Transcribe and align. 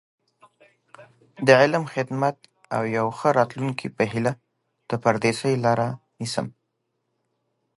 د 1.47 1.49
علم، 1.61 1.83
خدمت 1.93 2.37
او 2.75 2.81
یو 2.97 3.07
ښه 3.17 3.29
راتلونکي 3.39 3.87
په 3.97 4.03
هیله، 4.11 4.33
د 4.89 4.91
پردیسۍ 5.03 5.53
لاره 5.65 5.87
نیسم. 6.19 6.47